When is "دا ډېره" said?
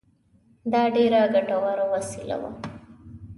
0.71-1.21